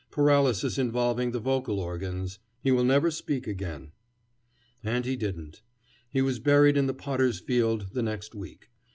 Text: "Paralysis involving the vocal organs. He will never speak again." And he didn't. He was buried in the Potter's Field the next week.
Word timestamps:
"Paralysis 0.09 0.79
involving 0.79 1.29
the 1.29 1.39
vocal 1.39 1.79
organs. 1.79 2.39
He 2.63 2.71
will 2.71 2.83
never 2.83 3.11
speak 3.11 3.45
again." 3.45 3.91
And 4.83 5.05
he 5.05 5.15
didn't. 5.15 5.61
He 6.09 6.23
was 6.23 6.39
buried 6.39 6.75
in 6.75 6.87
the 6.87 6.95
Potter's 6.95 7.39
Field 7.39 7.89
the 7.93 8.01
next 8.01 8.33
week. 8.33 8.71